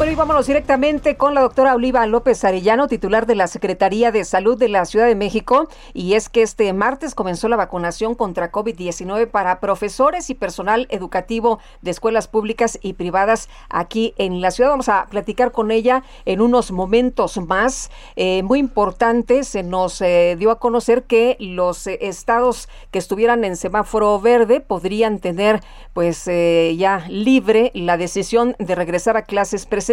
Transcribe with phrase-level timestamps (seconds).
[0.00, 4.24] Bueno, y vámonos directamente con la doctora Oliva López Arellano, titular de la Secretaría de
[4.24, 5.68] Salud de la Ciudad de México.
[5.92, 11.58] Y es que este martes comenzó la vacunación contra COVID-19 para profesores y personal educativo
[11.82, 14.70] de escuelas públicas y privadas aquí en la ciudad.
[14.70, 17.90] Vamos a platicar con ella en unos momentos más.
[18.16, 23.44] Eh, muy importante, se nos eh, dio a conocer que los eh, estados que estuvieran
[23.44, 25.60] en semáforo verde podrían tener
[25.92, 29.89] pues ya libre la decisión de regresar a clases presenciales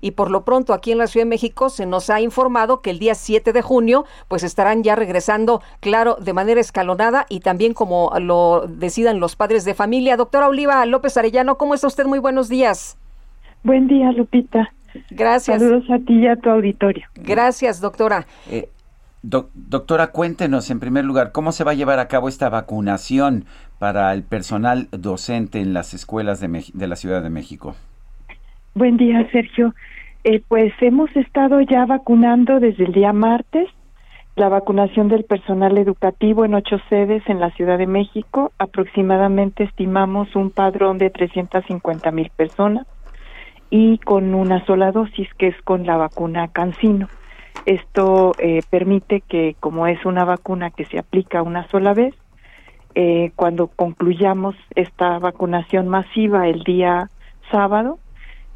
[0.00, 2.90] y por lo pronto aquí en la Ciudad de México se nos ha informado que
[2.90, 7.74] el día 7 de junio pues estarán ya regresando, claro, de manera escalonada y también
[7.74, 10.16] como lo decidan los padres de familia.
[10.16, 12.06] Doctora Oliva López Arellano, ¿cómo está usted?
[12.06, 12.96] Muy buenos días.
[13.62, 14.72] Buen día, Lupita.
[15.10, 15.60] Gracias.
[15.60, 17.06] Saludos a ti y a tu auditorio.
[17.16, 18.26] Gracias, doctora.
[18.48, 18.68] Eh,
[19.22, 23.44] doc- doctora, cuéntenos en primer lugar, ¿cómo se va a llevar a cabo esta vacunación
[23.78, 27.74] para el personal docente en las escuelas de, de la Ciudad de México?
[28.76, 29.74] Buen día, Sergio.
[30.22, 33.70] Eh, pues hemos estado ya vacunando desde el día martes
[34.34, 38.52] la vacunación del personal educativo en ocho sedes en la Ciudad de México.
[38.58, 42.86] Aproximadamente estimamos un padrón de 350 mil personas
[43.70, 47.08] y con una sola dosis, que es con la vacuna Cancino.
[47.64, 52.14] Esto eh, permite que, como es una vacuna que se aplica una sola vez,
[52.94, 57.08] eh, cuando concluyamos esta vacunación masiva el día
[57.50, 58.00] sábado,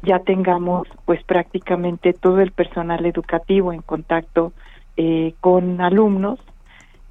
[0.03, 4.53] ya tengamos pues prácticamente todo el personal educativo en contacto
[4.97, 6.39] eh, con alumnos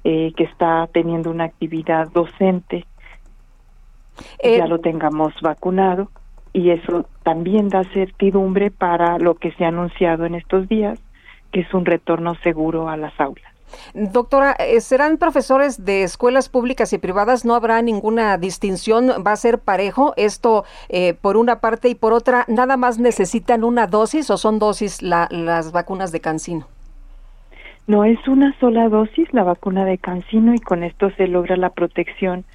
[0.03, 2.85] eh, que está teniendo una actividad docente,
[4.39, 6.09] Eh, ya lo tengamos vacunado
[6.53, 10.99] y eso también da certidumbre para lo que se ha anunciado en estos días,
[11.51, 13.50] que es un retorno seguro a las aulas.
[13.93, 17.45] Doctora, eh, ¿serán profesores de escuelas públicas y privadas?
[17.45, 19.09] ¿No habrá ninguna distinción?
[19.25, 20.13] ¿Va a ser parejo?
[20.17, 24.59] Esto eh, por una parte y por otra, ¿nada más necesitan una dosis o son
[24.59, 26.67] dosis la- las vacunas de Cancino?
[27.87, 31.71] No es una sola dosis la vacuna de Cancino y con esto se logra la
[31.71, 32.45] protección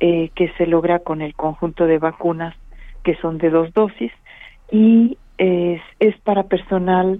[0.00, 2.54] eh, que se logra con el conjunto de vacunas
[3.04, 4.12] que son de dos dosis
[4.70, 7.18] y es para personal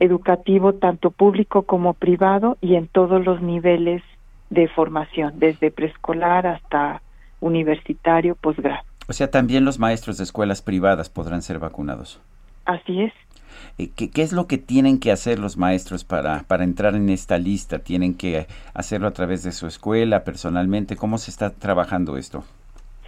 [0.00, 4.02] educativo tanto público como privado y en todos los niveles
[4.50, 7.02] de formación, desde preescolar hasta
[7.40, 8.82] universitario, posgrado.
[9.08, 12.20] O sea, también los maestros de escuelas privadas podrán ser vacunados.
[12.64, 13.12] Así es.
[13.78, 17.08] Eh, ¿Qué, qué es lo que tienen que hacer los maestros para, para entrar en
[17.10, 17.80] esta lista?
[17.80, 20.96] ¿Tienen que hacerlo a través de su escuela, personalmente?
[20.96, 22.44] ¿Cómo se está trabajando esto?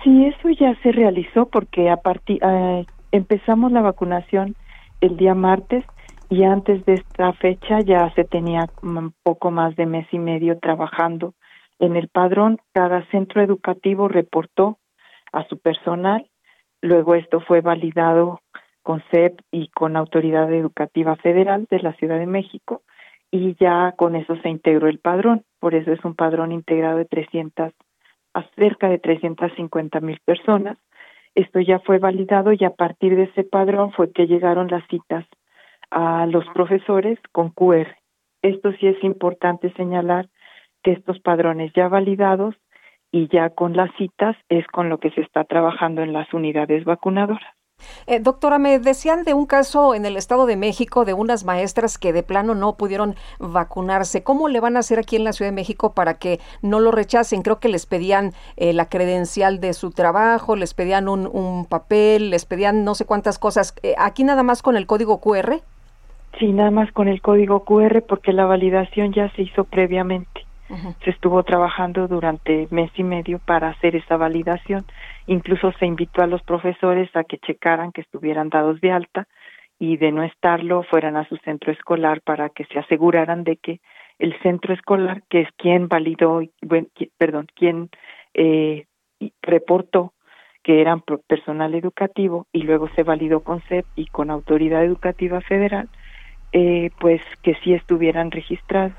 [0.04, 4.54] Sí, eso ya se realizó porque a partir eh, empezamos la vacunación
[5.00, 5.84] el día martes
[6.28, 10.58] y antes de esta fecha ya se tenía un poco más de mes y medio
[10.58, 11.34] trabajando
[11.78, 12.58] en el padrón.
[12.72, 14.78] Cada centro educativo reportó
[15.32, 16.28] a su personal.
[16.82, 18.40] Luego esto fue validado
[18.82, 22.82] con CEP y con Autoridad Educativa Federal de la Ciudad de México
[23.30, 25.44] y ya con eso se integró el padrón.
[25.60, 27.72] Por eso es un padrón integrado de 300
[28.34, 30.76] a cerca de 350 mil personas.
[31.34, 35.24] Esto ya fue validado y a partir de ese padrón fue que llegaron las citas
[35.90, 37.96] a los profesores con QR.
[38.42, 40.28] Esto sí es importante señalar
[40.82, 42.54] que estos padrones ya validados
[43.10, 46.84] y ya con las citas es con lo que se está trabajando en las unidades
[46.84, 47.56] vacunadoras.
[48.06, 51.98] Eh, doctora, me decían de un caso en el Estado de México de unas maestras
[51.98, 54.22] que de plano no pudieron vacunarse.
[54.22, 56.90] ¿Cómo le van a hacer aquí en la Ciudad de México para que no lo
[56.90, 57.42] rechacen?
[57.42, 62.30] Creo que les pedían eh, la credencial de su trabajo, les pedían un, un papel,
[62.30, 63.74] les pedían no sé cuántas cosas.
[63.82, 65.62] Eh, ¿Aquí nada más con el código QR?
[66.38, 70.42] Sí, nada más con el código QR porque la validación ya se hizo previamente.
[71.04, 74.84] Se estuvo trabajando durante mes y medio para hacer esa validación.
[75.26, 79.28] Incluso se invitó a los profesores a que checaran que estuvieran dados de alta
[79.78, 83.80] y de no estarlo fueran a su centro escolar para que se aseguraran de que
[84.18, 87.88] el centro escolar, que es quien validó, y- buen- qui- perdón, quien
[88.34, 88.86] eh,
[89.42, 90.12] reportó
[90.62, 95.88] que eran personal educativo y luego se validó con CEP y con Autoridad Educativa Federal,
[96.58, 98.94] eh, pues que sí estuvieran registrados.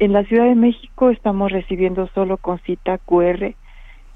[0.00, 3.54] En la Ciudad de México estamos recibiendo solo con cita QR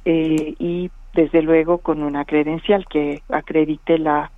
[0.05, 4.33] eh, y desde luego con una credencial que acredite la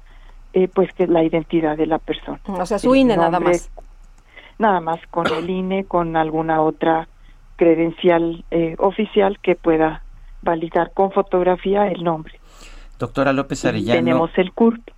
[0.52, 2.40] eh, pues que la identidad de la persona.
[2.46, 3.70] O sea, su INE nada más.
[4.58, 7.08] Nada más con el INE, con alguna otra
[7.56, 10.02] credencial eh, oficial que pueda
[10.42, 12.38] validar con fotografía el nombre.
[12.98, 13.98] Doctora López Arellano.
[13.98, 14.90] tenemos el CURP.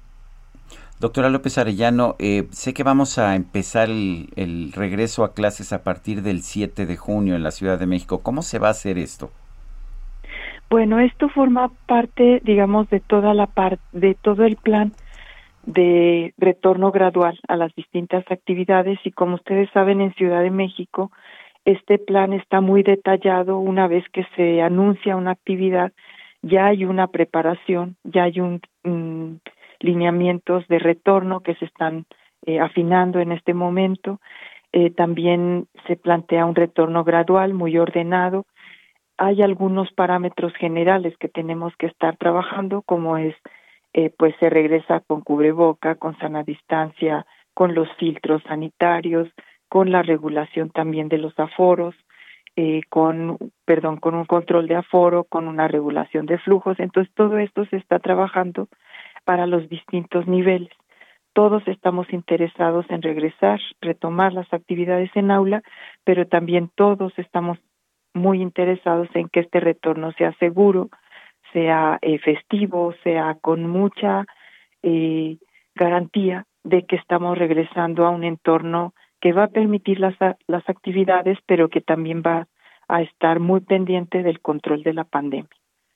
[1.01, 6.23] Doctora López Arellano, eh, sé que vamos a empezar el, regreso a clases a partir
[6.23, 8.23] del 7 de junio en la Ciudad de México.
[8.23, 9.31] ¿Cómo se va a hacer esto?
[10.71, 14.93] Bueno, esto forma parte, digamos, de toda la parte, de todo el plan
[15.67, 21.11] de retorno gradual a las distintas actividades y como ustedes saben en Ciudad de México
[21.65, 25.93] este plan está muy detallado una vez que se anuncia una actividad
[26.43, 28.61] ya hay una preparación ya hay un
[29.81, 32.07] lineamientos de retorno que se están
[32.47, 34.21] eh, afinando en este momento.
[34.73, 38.45] Eh, también se plantea un retorno gradual, muy ordenado.
[39.17, 43.37] Hay algunos parámetros generales que tenemos que estar trabajando, como es,
[43.93, 47.25] eh, pues se regresa con cubreboca, con sana distancia,
[47.55, 49.29] con los filtros sanitarios,
[49.69, 51.95] con la regulación también de los aforos,
[52.57, 56.79] eh, con, perdón, con un control de aforo, con una regulación de flujos.
[56.79, 58.69] Entonces, todo esto se está trabajando
[59.25, 60.73] para los distintos niveles.
[61.33, 65.63] Todos estamos interesados en regresar, retomar las actividades en aula,
[66.05, 67.59] pero también todos estamos
[68.15, 70.91] muy interesados en que este retorno sea seguro,
[71.53, 74.25] sea eh, festivo, sea con mucha
[74.83, 75.39] eh,
[75.75, 80.15] garantía de que estamos regresando a un entorno que va a permitir las,
[80.47, 82.47] las actividades, pero que también va
[82.89, 85.49] a estar muy pendiente del control de la pandemia.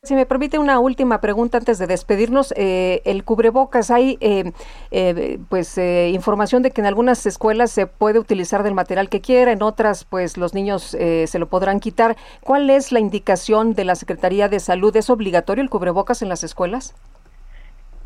[0.05, 4.53] Si me permite una última pregunta antes de despedirnos, eh, el cubrebocas, hay eh,
[4.93, 9.51] eh, pues información de que en algunas escuelas se puede utilizar del material que quiera,
[9.51, 12.17] en otras pues los niños se lo podrán quitar.
[12.43, 14.95] ¿Cuál es la indicación de la Secretaría de Salud?
[14.95, 16.95] ¿Es obligatorio el cubrebocas en las escuelas?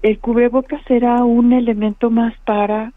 [0.00, 2.94] El cubrebocas será un elemento más para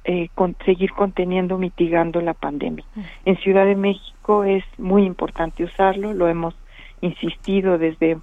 [0.64, 2.86] seguir conteniendo, mitigando la pandemia.
[2.96, 3.02] Mm.
[3.26, 6.56] En Ciudad de México es muy importante usarlo, lo hemos
[7.02, 8.18] insistido desde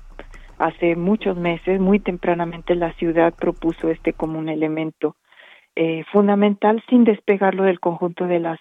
[0.63, 5.17] hace muchos meses, muy tempranamente la ciudad propuso este como un elemento
[5.75, 8.61] eh, fundamental sin despegarlo del conjunto de las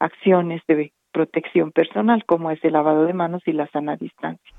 [0.00, 4.52] acciones de protección personal, como es el lavado de manos y la sana distancia.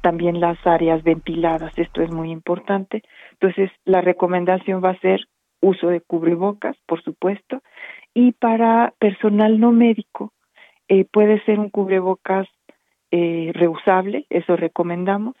[0.00, 3.02] También las áreas ventiladas, esto es muy importante.
[3.32, 5.20] Entonces, la recomendación va a ser
[5.60, 7.62] uso de cubrebocas, por supuesto,
[8.14, 10.32] y para personal no médico
[10.88, 12.48] eh, puede ser un cubrebocas
[13.12, 15.36] eh, reusable, eso recomendamos,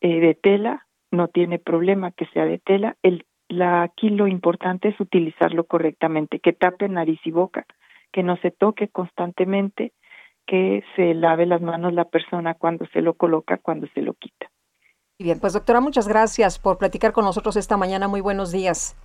[0.00, 2.96] eh, de tela, no tiene problema que sea de tela.
[3.02, 7.66] El, la, aquí lo importante es utilizarlo correctamente, que tape nariz y boca,
[8.12, 9.92] que no se toque constantemente,
[10.46, 14.50] que se lave las manos la persona cuando se lo coloca, cuando se lo quita.
[15.18, 18.06] Bien, pues doctora, muchas gracias por platicar con nosotros esta mañana.
[18.06, 18.96] Muy buenos días.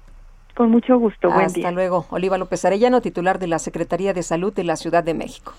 [0.55, 1.29] Con mucho gusto.
[1.31, 2.05] Buen Hasta luego.
[2.11, 5.53] Oliva López Arellano, titular de la Secretaría de Salud de la Ciudad de México.